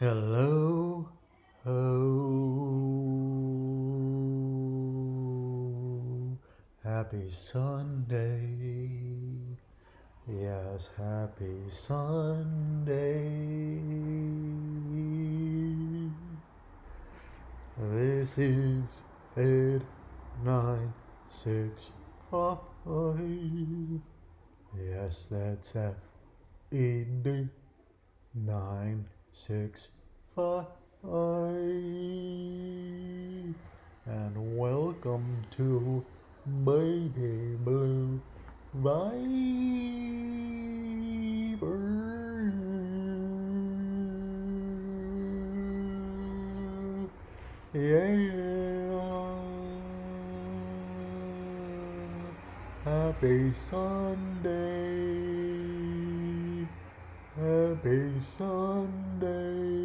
[0.00, 1.06] Hello,
[1.66, 2.08] oh,
[6.82, 8.48] happy Sunday.
[10.26, 13.28] Yes, happy Sunday.
[17.76, 19.02] This is
[19.36, 19.82] eight,
[20.42, 20.94] nine,
[21.28, 21.90] six,
[22.30, 24.00] five.
[24.74, 25.76] Yes, that's
[29.32, 29.99] six five.
[34.06, 36.04] And welcome to
[36.64, 38.20] Baby Blue
[38.80, 39.10] Viber.
[47.74, 48.10] Yeah.
[52.84, 54.50] Happy Sunday.
[57.36, 59.79] Happy Sunday.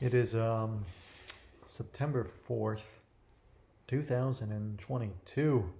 [0.00, 0.86] It is um
[1.66, 3.00] September 4th,
[3.86, 5.70] 2022.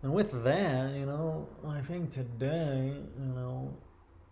[0.01, 3.77] And with that, you know, I think today, you know,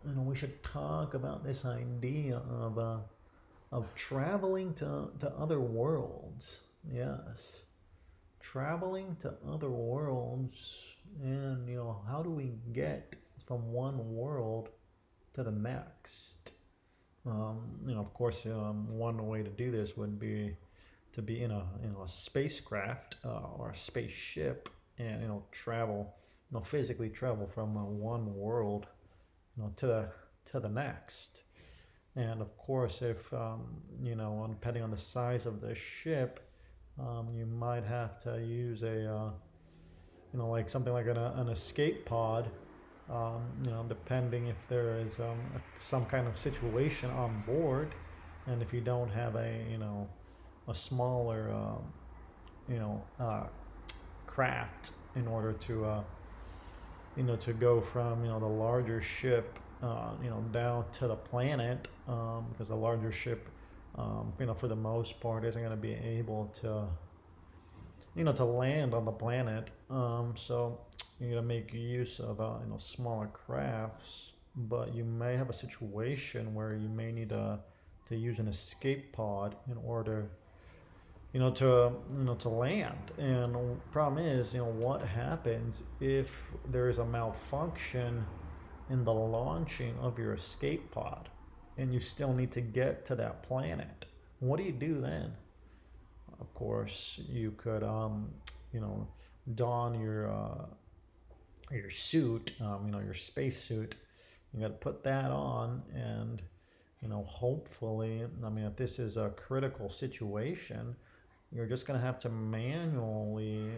[0.05, 2.97] you know, we should talk about this idea of uh,
[3.71, 6.61] of traveling to to other worlds.
[6.89, 7.65] Yes,
[8.39, 14.69] traveling to other worlds, and you know, how do we get from one world
[15.33, 16.53] to the next?
[17.25, 20.55] Um, you know, of course, um, one way to do this would be
[21.11, 25.43] to be in a you know a spacecraft uh, or a spaceship and you know
[25.51, 26.13] travel,
[26.49, 28.87] you know, physically travel from uh, one world,
[29.55, 30.09] you know, to the
[30.51, 31.43] to the next.
[32.15, 33.61] And of course, if um,
[34.01, 36.49] you know, depending on the size of the ship,
[36.99, 39.31] um, you might have to use a uh,
[40.33, 42.49] you know like something like an, an escape pod
[43.09, 45.39] um, you know, depending if there is um,
[45.77, 47.95] some kind of situation on board,
[48.47, 50.09] and if you don't have a, you know,
[50.67, 51.93] a smaller, um,
[52.67, 53.43] you know, uh,
[54.37, 56.03] craft in order to, uh,
[57.15, 61.07] you know, to go from, you know, the larger ship, uh, you know, down to
[61.07, 63.49] the planet, um, because the larger ship,
[63.95, 66.85] um, you know, for the most part, isn't going to be able to,
[68.15, 69.71] you know, to land on the planet.
[69.89, 70.81] Um, so
[71.19, 75.53] you're gonna make use of uh, you know smaller crafts, but you may have a
[75.65, 77.57] situation where you may need to
[78.09, 80.29] to use an escape pod in order
[81.33, 83.11] you know to you know to land.
[83.17, 83.55] And
[83.91, 88.25] problem is you know what happens if there is a malfunction
[88.89, 91.29] in the launching of your escape pod
[91.77, 94.05] and you still need to get to that planet?
[94.39, 95.33] What do you do then?
[96.39, 98.29] Of course you could um
[98.71, 99.07] you know
[99.55, 100.65] don your uh,
[101.71, 103.95] your suit, um, you know, your space suit.
[104.53, 106.41] You got to put that on, and
[107.01, 110.95] you know, hopefully, I mean, if this is a critical situation,
[111.55, 113.69] you're just going to have to manually,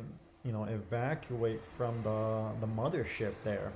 [0.43, 3.71] you know, evacuate from the the mothership there.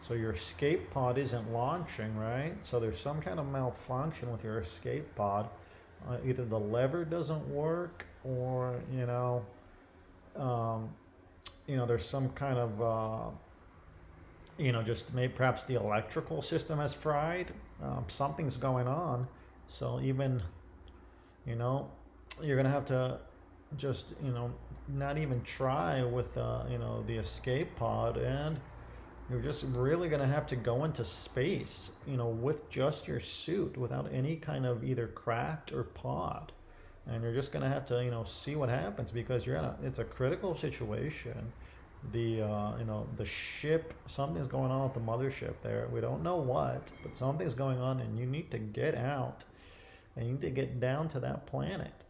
[0.00, 2.54] So your escape pod isn't launching, right?
[2.62, 5.48] So there's some kind of malfunction with your escape pod.
[6.08, 9.46] Uh, either the lever doesn't work, or you know,
[10.36, 10.90] um,
[11.66, 13.30] you know, there's some kind of, uh,
[14.58, 17.52] you know, just maybe perhaps the electrical system has fried.
[17.82, 19.26] Um, something's going on.
[19.68, 20.42] So even,
[21.46, 21.88] you know,
[22.40, 23.18] you're gonna have to
[23.76, 24.52] just, you know,
[24.88, 28.60] not even try with, uh, you know, the escape pod, and
[29.30, 33.20] you're just really going to have to go into space, you know, with just your
[33.20, 36.52] suit without any kind of either craft or pod.
[37.06, 39.64] And you're just going to have to, you know, see what happens because you're in
[39.64, 41.52] a, it's a critical situation.
[42.12, 45.88] The, uh, you know, the ship, something's going on with the mothership there.
[45.90, 49.44] We don't know what, but something's going on and you need to get out
[50.14, 52.01] and you need to get down to that planet.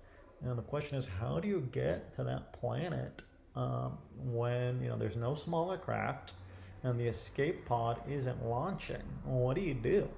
[0.44, 3.22] And the question is, how do you get to that planet
[3.54, 6.34] um, when, you know, there's no smaller craft?
[6.82, 9.02] and the escape pod isn't launching.
[9.24, 10.08] What do you do?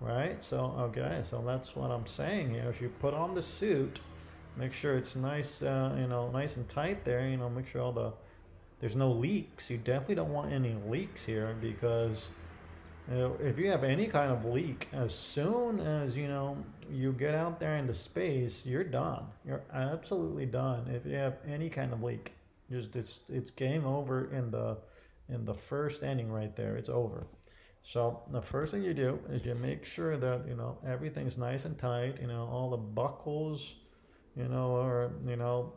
[0.00, 0.42] Right?
[0.42, 2.70] So, okay, so that's what I'm saying here.
[2.70, 4.00] Is you put on the suit,
[4.56, 7.82] make sure it's nice, uh, you know, nice and tight there, you know, make sure
[7.82, 8.12] all the,
[8.80, 9.70] there's no leaks.
[9.70, 12.28] You definitely don't want any leaks here because
[13.10, 16.56] if you have any kind of leak, as soon as, you know,
[16.90, 19.24] you get out there into space, you're done.
[19.46, 20.88] You're absolutely done.
[20.88, 22.32] If you have any kind of leak,
[22.70, 24.78] just it's, it's game over in the,
[25.28, 27.26] in the first inning right there, it's over.
[27.84, 31.66] So the first thing you do is you make sure that you know everything's nice
[31.66, 32.16] and tight.
[32.18, 33.74] You know all the buckles,
[34.34, 35.70] you know, are you know,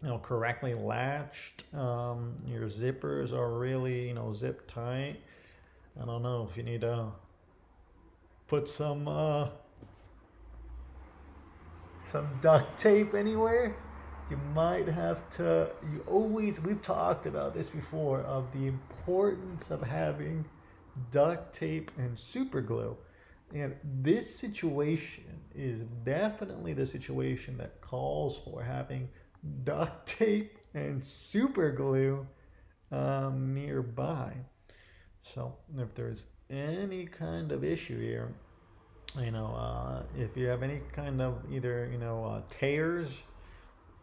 [0.00, 1.64] you know correctly latched.
[1.74, 5.16] Um, your zippers are really you know zip tight.
[6.00, 7.12] I don't know if you need to
[8.46, 9.48] put some uh,
[12.02, 13.76] some duct tape anywhere
[14.30, 19.82] you might have to you always we've talked about this before of the importance of
[19.82, 20.44] having
[21.10, 22.96] duct tape and super glue.
[23.52, 29.08] And this situation is definitely the situation that calls for having
[29.64, 32.26] duct tape and super glue
[32.90, 34.34] um, nearby
[35.24, 38.32] so if there's any kind of issue here
[39.20, 43.22] you know uh, if you have any kind of either you know uh, tears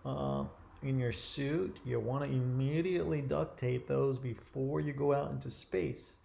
[0.06, 0.44] uh,
[0.84, 5.50] in your suit, you want to immediately duct tape those before you go out into
[5.50, 6.18] space.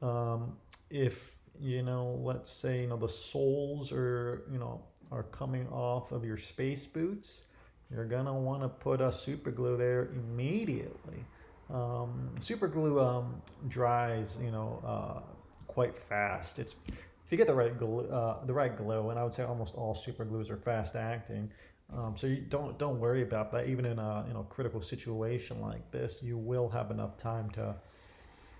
[0.00, 0.56] Um,
[0.90, 4.80] if you know, let's say you know the soles are you know
[5.10, 7.44] are coming off of your space boots,
[7.90, 11.24] you're gonna want to put a super glue there immediately.
[11.70, 15.20] Um, super glue um, dries, you know, uh,
[15.66, 16.58] quite fast.
[16.58, 19.44] It's if you get the right glue, uh, the right glue, and I would say
[19.44, 21.50] almost all super glues are fast acting.
[21.94, 23.68] Um, so you don't don't worry about that.
[23.68, 27.74] Even in a you know critical situation like this, you will have enough time to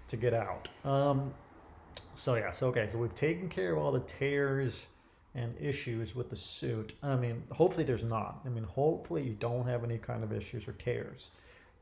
[0.09, 0.69] to get out.
[0.85, 1.33] Um,
[2.15, 4.87] so yeah, so okay, so we've taken care of all the tears
[5.35, 6.95] and issues with the suit.
[7.03, 8.41] I mean, hopefully there's not.
[8.45, 11.31] I mean, hopefully you don't have any kind of issues or tears.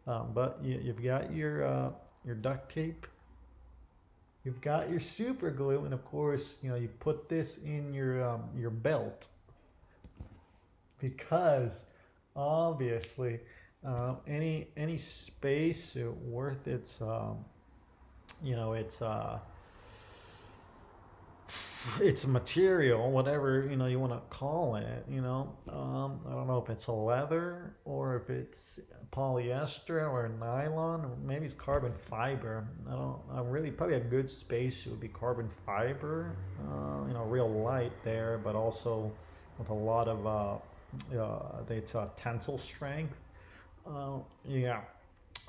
[0.06, 1.91] Um, but you, have got your uh,
[2.25, 3.06] your duct tape.
[4.44, 8.23] You've got your super glue, and of course, you know you put this in your
[8.25, 9.26] um, your belt
[11.00, 11.85] because
[12.35, 13.41] obviously
[13.85, 17.44] uh, any any spacesuit worth its um,
[18.43, 19.38] you know its uh,
[22.00, 25.04] its material, whatever you know you want to call it.
[25.08, 28.80] You know, um, I don't know if it's leather or if it's
[29.12, 32.66] polyester or nylon, maybe it's carbon fiber.
[32.88, 33.18] I don't.
[33.32, 36.36] I'm really probably a good spacesuit would be carbon fiber.
[36.68, 39.12] Uh, you know, real light there, but also
[39.58, 43.14] with a lot of uh, uh, it's a tensile strength.
[43.86, 44.80] Uh, yeah.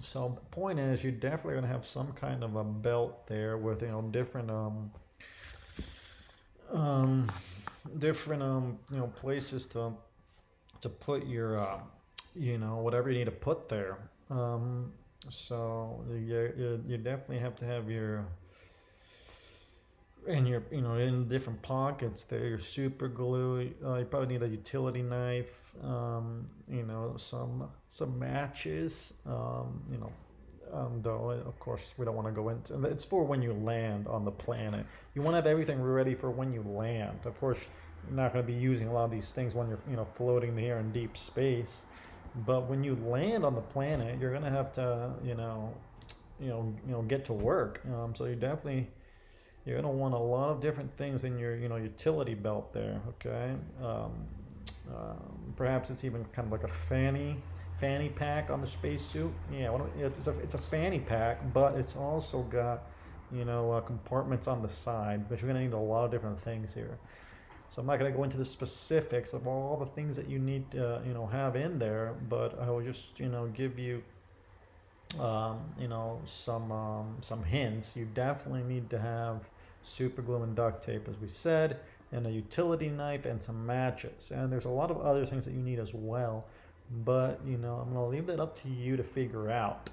[0.03, 3.87] So point is, you're definitely gonna have some kind of a belt there with you
[3.87, 4.91] know different um,
[6.73, 7.27] um
[7.99, 9.93] different um you know places to
[10.81, 11.79] to put your uh,
[12.35, 13.97] you know whatever you need to put there.
[14.29, 14.91] Um,
[15.29, 18.25] so you, you definitely have to have your
[20.27, 24.43] and you're you know in different pockets there your super glue uh, you probably need
[24.43, 30.11] a utility knife um, you know some some matches um, you know
[30.73, 34.07] um, though of course we don't want to go into it's for when you land
[34.07, 34.85] on the planet.
[35.15, 37.19] You want to have everything ready for when you land.
[37.25, 37.69] Of course
[38.07, 40.05] you're not going to be using a lot of these things when you're you know
[40.13, 41.85] floating here in deep space
[42.45, 45.73] but when you land on the planet you're going to have to you know
[46.39, 47.81] you know you know get to work.
[47.93, 48.87] Um, so you definitely
[49.65, 52.73] you're going to want a lot of different things in your you know utility belt
[52.73, 53.53] there okay?
[53.83, 54.11] Um,
[54.89, 57.37] um, perhaps it's even kind of like a fanny
[57.79, 62.41] fanny pack on the spacesuit yeah it's a, it's a fanny pack but it's also
[62.43, 62.83] got
[63.31, 66.11] you know uh, compartments on the side but you're going to need a lot of
[66.11, 66.97] different things here
[67.69, 70.39] so I'm not going to go into the specifics of all the things that you
[70.39, 74.03] need to, you know, have in there, but I will just, you know, give you,
[75.19, 77.93] um, you know, some um, some hints.
[77.95, 79.49] You definitely need to have
[79.83, 81.79] super glue and duct tape, as we said,
[82.11, 84.31] and a utility knife and some matches.
[84.31, 86.45] And there's a lot of other things that you need as well.
[86.89, 89.89] But, you know, I'm to leave that up to you to figure out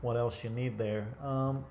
[0.00, 1.06] what else you need there.
[1.22, 1.64] Um,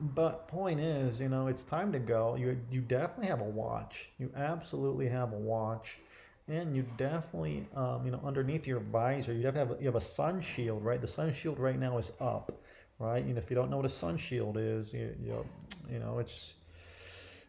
[0.00, 2.36] but point is, you know, it's time to go.
[2.36, 4.10] You you definitely have a watch.
[4.18, 5.98] You absolutely have a watch,
[6.48, 10.00] and you definitely, um, you know, underneath your visor, you have have you have a
[10.00, 11.00] sun shield, right?
[11.00, 12.52] The sun shield right now is up,
[12.98, 13.24] right?
[13.24, 15.46] And if you don't know what a sun shield is, you you,
[15.90, 16.54] you know, it's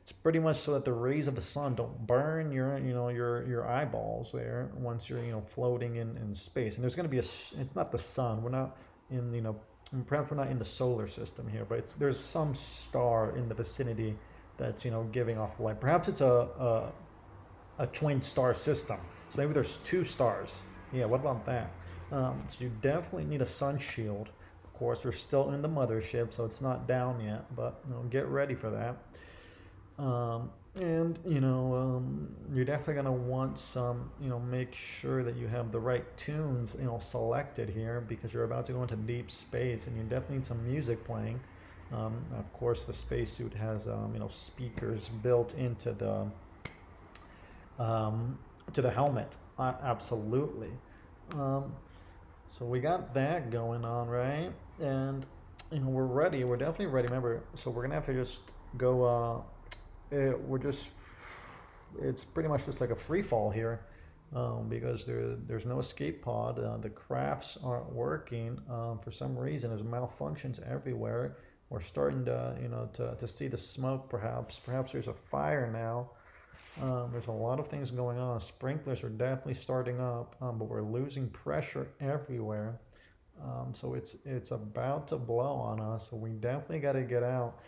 [0.07, 3.09] it's pretty much so that the rays of the sun don't burn your you know
[3.09, 6.75] your your eyeballs there once you're you know floating in in space.
[6.75, 8.41] And there's going to be a it's not the sun.
[8.41, 8.77] We're not
[9.11, 9.59] in you know
[10.05, 13.53] perhaps we're not in the solar system here, but it's there's some star in the
[13.53, 14.15] vicinity
[14.55, 15.81] that's you know giving off light.
[15.81, 18.99] Perhaps it's a a, a twin star system.
[19.31, 20.61] So maybe there's two stars.
[20.93, 21.69] Yeah, what about that?
[22.13, 24.29] Um, so you definitely need a sun shield.
[24.63, 27.53] Of course, we're still in the mothership, so it's not down yet.
[27.53, 28.95] But you know, get ready for that.
[29.99, 30.49] Um,
[30.81, 35.35] and you know um, you're definitely going to want some you know make sure that
[35.35, 38.95] you have the right tunes you know selected here because you're about to go into
[38.95, 41.39] deep space and you definitely need some music playing.
[41.91, 46.27] Um, of course the spacesuit has um, you know speakers built into the
[47.83, 48.37] um,
[48.73, 49.37] to the helmet.
[49.57, 50.69] Uh, absolutely.
[51.33, 51.73] Um,
[52.49, 54.51] so we got that going on right?
[54.79, 55.25] And
[55.71, 56.43] you know we're ready.
[56.43, 57.07] We're definitely ready.
[57.07, 58.41] Remember so we're gonna have to just
[58.77, 59.41] go uh,
[60.11, 60.89] it, we're just
[62.01, 63.81] it's pretty much just like a free fall here
[64.35, 66.59] um, because there there's no escape pod.
[66.59, 69.69] Uh, the crafts aren't working um, for some reason.
[69.69, 71.37] There's malfunctions everywhere.
[71.69, 74.09] We're starting to you know to, to see the smoke.
[74.09, 76.11] Perhaps perhaps there's a fire now.
[76.81, 78.39] Um, there's a lot of things going on.
[78.39, 82.79] Sprinklers are definitely starting up, um, but we're losing pressure everywhere.
[83.43, 86.09] Um, so it's it's about to blow on us.
[86.09, 87.59] So we definitely got to get out.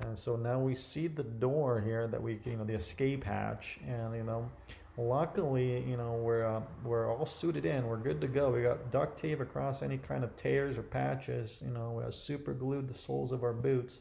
[0.00, 3.78] And so now we see the door here that we, you know, the escape hatch,
[3.86, 4.50] and you know,
[4.96, 7.86] luckily, you know, we're uh, we're all suited in.
[7.86, 8.50] We're good to go.
[8.50, 11.62] We got duct tape across any kind of tears or patches.
[11.62, 14.00] You know, we super glued the soles of our boots,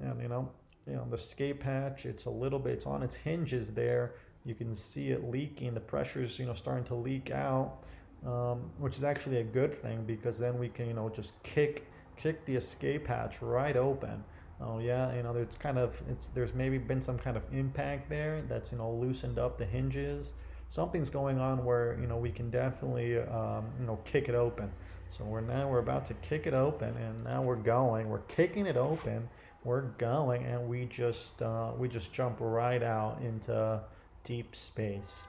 [0.00, 0.48] and you know,
[0.86, 2.06] you know, the escape hatch.
[2.06, 2.74] It's a little bit.
[2.74, 4.14] It's on its hinges there.
[4.44, 5.74] You can see it leaking.
[5.74, 7.78] The pressure's you know starting to leak out,
[8.24, 11.90] um, which is actually a good thing because then we can you know just kick
[12.16, 14.22] kick the escape hatch right open
[14.60, 18.08] oh yeah you know there's kind of it's there's maybe been some kind of impact
[18.08, 20.32] there that's you know loosened up the hinges.
[20.68, 24.70] Something's going on where you know we can definitely um, you know kick it open.
[25.10, 28.66] So we're now we're about to kick it open and now we're going we're kicking
[28.66, 29.28] it open
[29.66, 33.80] we're going and we just uh, we just jump right out into
[34.24, 35.24] deep space.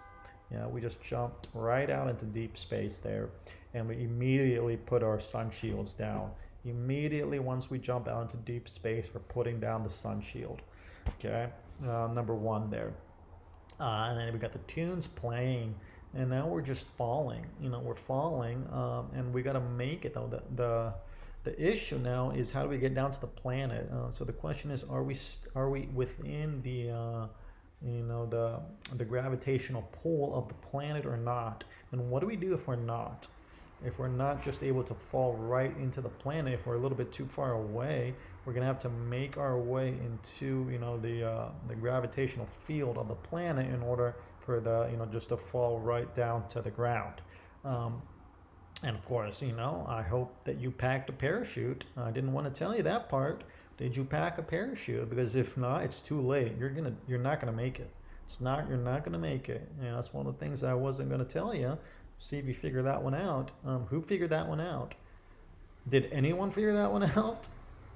[0.52, 3.30] Yeah we just jumped right out into deep space there
[3.74, 6.32] and we immediately put our sun shields down
[6.68, 10.62] Immediately once we jump out into deep space, we're putting down the sun shield.
[11.20, 11.48] Okay,
[11.84, 12.94] uh, number one there.
[13.80, 15.76] Uh, and then we got the tunes playing,
[16.14, 17.46] and now we're just falling.
[17.62, 20.28] You know, we're falling, um, and we got to make it though.
[20.28, 20.94] The, the
[21.44, 23.90] the issue now is how do we get down to the planet?
[23.90, 27.28] Uh, so the question is, are we st- are we within the uh,
[27.82, 28.60] you know the
[28.96, 31.64] the gravitational pull of the planet or not?
[31.92, 33.28] And what do we do if we're not?
[33.86, 36.98] If we're not just able to fall right into the planet, if we're a little
[36.98, 38.16] bit too far away,
[38.46, 42.98] we're gonna have to make our way into you know the uh, the gravitational field
[42.98, 46.62] of the planet in order for the you know just to fall right down to
[46.62, 47.22] the ground.
[47.64, 48.02] Um,
[48.84, 51.86] and of course, you know, I hope that you packed a parachute.
[51.98, 53.44] I didn't want to tell you that part.
[53.78, 55.10] Did you pack a parachute?
[55.10, 56.54] Because if not, it's too late.
[56.60, 57.92] You're gonna you're not gonna make it.
[58.26, 59.70] It's not you're not gonna make it.
[59.80, 61.78] You know, that's one of the things I wasn't gonna tell you
[62.18, 63.52] see if you figure that one out.
[63.66, 64.96] Um, who figured that one out?
[65.90, 67.48] Did anyone figure that one out?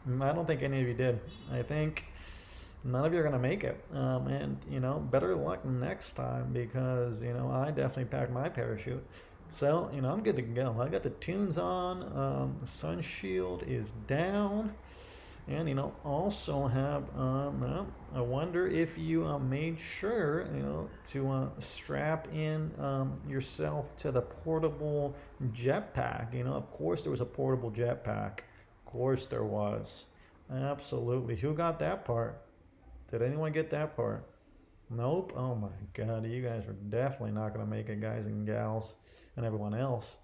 [0.08, 1.20] Mm, I don't think any of you did.
[1.52, 2.06] I think
[2.84, 3.84] none of you are going to make it.
[3.94, 8.50] Um, and, you know, better luck next time because, you know, I definitely packed my
[8.50, 9.04] parachute.
[9.52, 10.78] So, you know, I'm good to go.
[10.80, 12.04] I got the tunes on.
[12.18, 14.74] Um, sun shield is down
[15.52, 20.62] and you know also have um, uh, I wonder if you uh, made sure you
[20.62, 25.16] know to uh, strap in um, yourself to the portable
[25.54, 26.34] jetpack.
[26.34, 28.40] You know of course there was a portable jetpack.
[28.40, 30.06] Of course there was.
[30.54, 31.36] Absolutely.
[31.38, 32.42] Who got that part?
[33.10, 34.26] Did anyone get that part?
[34.90, 35.34] Nope.
[35.36, 38.96] Oh my god you guys are definitely not to make it guys and gals
[39.36, 40.18] and everyone else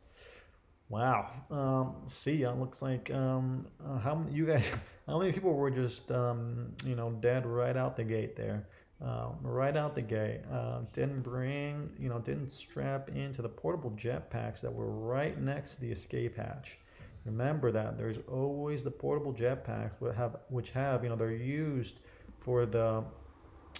[0.89, 1.29] Wow.
[1.51, 2.53] Um, see ya.
[2.53, 4.69] Looks like um, uh, how many you guys?
[5.07, 8.67] How many people were just um, you know dead right out the gate there?
[9.01, 10.41] Um, right out the gate.
[10.51, 15.75] Uh, didn't bring you know didn't strap into the portable jetpacks that were right next
[15.75, 16.77] to the escape hatch.
[17.23, 21.99] Remember that there's always the portable jetpacks which have which have you know they're used
[22.39, 23.03] for the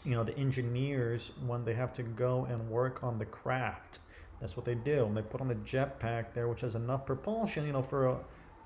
[0.05, 3.99] you know the engineers when they have to go and work on the craft
[4.39, 5.06] that's what they do.
[5.06, 8.17] And they put on the jetpack there, which has enough propulsion, you know, for a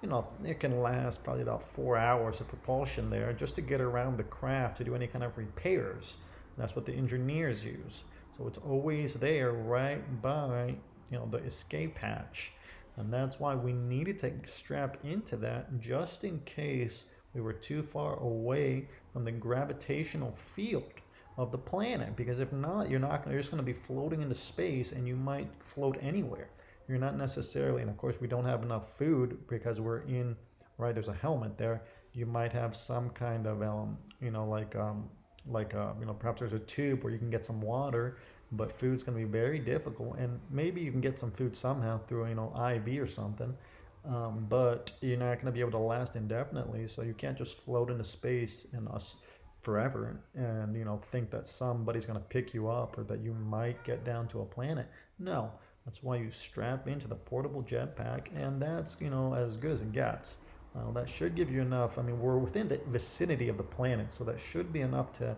[0.02, 3.80] you know, it can last probably about four hours of propulsion there just to get
[3.80, 6.18] around the craft to do any kind of repairs.
[6.58, 8.04] That's what the engineers use.
[8.36, 10.76] So it's always there right by,
[11.12, 12.52] you know, the escape hatch.
[12.98, 17.84] And that's why we needed to strap into that just in case we were too
[17.84, 21.01] far away from the gravitational field
[21.38, 22.16] of the planet.
[22.16, 25.16] Because if not, you're not you're just going to be floating into space and you
[25.16, 26.50] might float anywhere.
[26.88, 30.36] You're not necessarily, and of course, we don't have enough food because we're in,
[30.78, 30.94] right?
[30.94, 31.84] There's a helmet there.
[32.14, 35.10] You might have some kind of, um, you know, like, um,
[35.48, 38.18] like, uh, you know, perhaps there's a tube where you can get some water,
[38.52, 40.18] but food's going to be very difficult.
[40.18, 43.56] And maybe you can get some food somehow through, you know, IV or something.
[44.04, 46.88] Um, but you're not going to be able to last indefinitely.
[46.88, 49.16] So you can't just float into space and us
[49.62, 53.34] forever and you know think that somebody's going to pick you up or that you
[53.34, 54.88] might get down to a planet
[55.20, 55.52] no
[55.86, 59.82] that's why you strap into the portable jetpack, and that's you know as good as
[59.82, 60.38] it gets.
[60.76, 61.98] Uh, that should give you enough.
[61.98, 65.36] I mean, we're within the vicinity of the planet, so that should be enough to,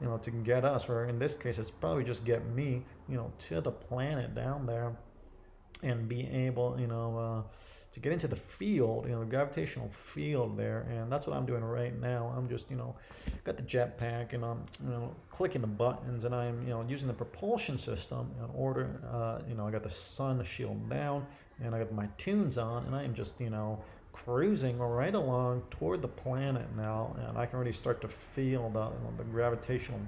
[0.00, 3.16] you know, to get us, or in this case, it's probably just get me, you
[3.16, 4.96] know, to the planet down there,
[5.82, 7.42] and be able, you know, uh,
[7.92, 11.44] to get into the field, you know, the gravitational field there, and that's what I'm
[11.44, 12.32] doing right now.
[12.36, 12.94] I'm just, you know,
[13.42, 17.08] got the jetpack and I'm, you know, clicking the buttons, and I'm, you know, using
[17.08, 21.26] the propulsion system in order, uh, you know, I got the sun shield down,
[21.62, 23.82] and I got my tunes on, and I am just, you know,
[24.12, 28.84] cruising right along toward the planet now, and I can already start to feel the,
[28.84, 30.00] you know, the gravitational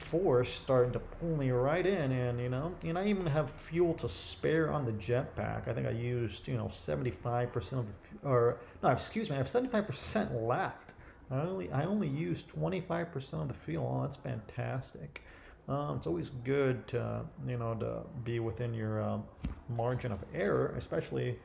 [0.00, 3.94] force starting to pull me right in and you know and i even have fuel
[3.94, 5.68] to spare on the jetpack.
[5.68, 9.46] I think i used you know 75% of the or no excuse me i have
[9.46, 10.94] 75% left.
[11.30, 13.96] I only i only used 25% of the fuel.
[13.98, 15.22] Oh, that's fantastic.
[15.68, 19.24] Um, it's always good to you know to be within your um,
[19.68, 21.38] margin of error especially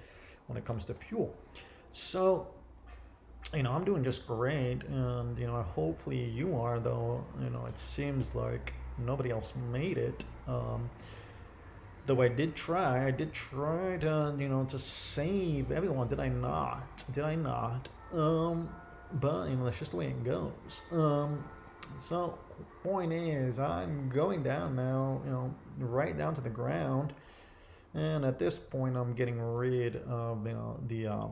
[0.48, 1.36] when it comes to fuel.
[1.92, 2.48] So
[3.54, 6.80] you know, I'm doing just great, and you know, hopefully you are.
[6.80, 10.26] Though, you know, it seems like nobody else made it.
[10.48, 10.89] Um,
[12.06, 16.08] though I did try, I did try to, you know, to save everyone.
[16.08, 17.04] Did I not?
[17.13, 17.89] Did I not?
[18.13, 18.69] Um,
[19.13, 20.82] but you know, that's just the way it goes.
[20.91, 21.43] Um,
[22.00, 22.38] so
[22.84, 25.22] point is, I'm going down now.
[25.26, 27.13] You know, right down to the ground,
[27.93, 31.08] and at this point, I'm getting rid of you know the.
[31.08, 31.28] Uh,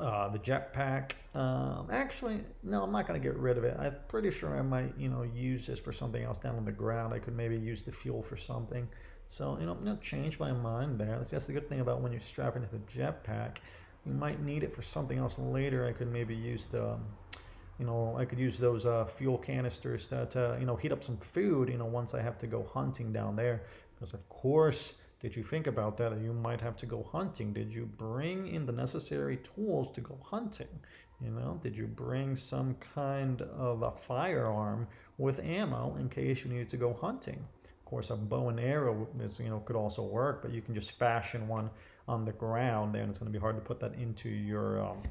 [0.00, 1.12] uh, the jetpack.
[1.34, 3.76] Um, actually, no, I'm not going to get rid of it.
[3.78, 6.72] I'm pretty sure I might, you know, use this for something else down on the
[6.72, 7.12] ground.
[7.14, 8.88] I could maybe use the fuel for something.
[9.28, 11.16] So, you know, I'm going to change my mind there.
[11.18, 13.58] That's, that's the good thing about when you strap into the jetpack.
[14.04, 15.86] You might need it for something else later.
[15.86, 16.96] I could maybe use the,
[17.78, 21.04] you know, I could use those uh, fuel canisters to, to, you know, heat up
[21.04, 23.62] some food, you know, once I have to go hunting down there.
[23.94, 26.18] Because, of course, did you think about that?
[26.18, 27.52] You might have to go hunting.
[27.52, 30.80] Did you bring in the necessary tools to go hunting?
[31.22, 36.50] You know, did you bring some kind of a firearm with ammo in case you
[36.50, 37.44] needed to go hunting?
[37.64, 40.74] Of course, a bow and arrow is, you know, could also work, but you can
[40.74, 41.68] just fashion one
[42.08, 45.02] on the ground, and it's going to be hard to put that into your um,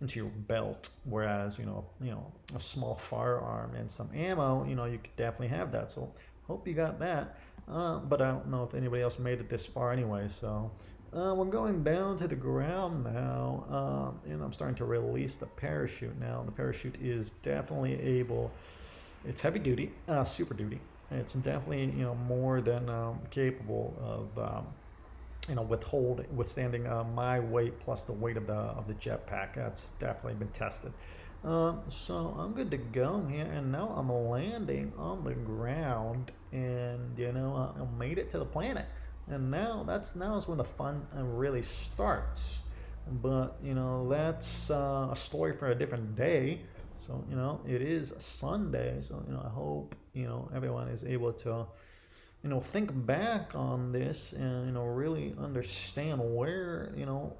[0.00, 0.88] into your belt.
[1.04, 5.14] Whereas, you know, you know, a small firearm and some ammo, you know, you could
[5.14, 5.92] definitely have that.
[5.92, 6.12] So,
[6.48, 7.38] hope you got that.
[7.70, 10.28] Uh, but I don't know if anybody else made it this far anyway.
[10.28, 10.70] So
[11.12, 15.46] uh, we're going down to the ground now, uh, and I'm starting to release the
[15.46, 16.42] parachute now.
[16.44, 18.50] The parachute is definitely able.
[19.26, 20.80] It's heavy duty, uh, super duty.
[21.10, 24.66] It's definitely you know more than um, capable of um,
[25.48, 29.54] you know withhold withstanding uh, my weight plus the weight of the of the jetpack.
[29.54, 30.92] That's definitely been tested.
[31.44, 37.18] Um, so I'm good to go here, and now I'm landing on the ground, and
[37.18, 38.86] you know I made it to the planet,
[39.28, 42.60] and now that's now is when the fun uh, really starts.
[43.22, 46.60] But you know that's uh, a story for a different day.
[46.96, 51.04] So you know it is Sunday, so you know I hope you know everyone is
[51.04, 51.66] able to
[52.42, 57.32] you know think back on this and you know really understand where you know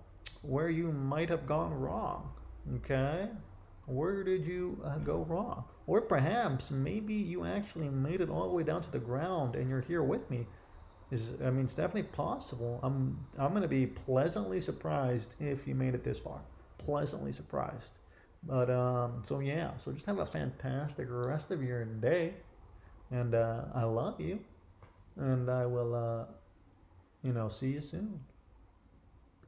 [0.42, 2.30] where you might have gone wrong.
[2.76, 3.28] Okay.
[3.86, 5.64] Where did you uh, go wrong?
[5.88, 9.70] Or perhaps maybe you actually made it all the way down to the ground and
[9.70, 10.46] you're here with me.
[11.10, 12.78] Is I mean, it's definitely possible.
[12.82, 16.42] I'm I'm gonna be pleasantly surprised if you made it this far.
[16.76, 17.96] Pleasantly surprised.
[18.42, 22.34] But um, so yeah, so just have a fantastic rest of your day,
[23.10, 24.40] and uh, I love you,
[25.16, 26.24] and I will, uh,
[27.22, 28.20] you know, see you soon.